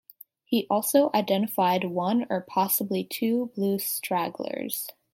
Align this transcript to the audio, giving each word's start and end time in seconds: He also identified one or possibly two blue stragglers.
He 0.45 0.65
also 0.67 1.11
identified 1.13 1.83
one 1.83 2.25
or 2.27 2.41
possibly 2.41 3.03
two 3.03 3.51
blue 3.53 3.77
stragglers. 3.77 4.87